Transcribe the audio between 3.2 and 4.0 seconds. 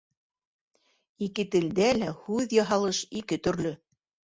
ике төрлө.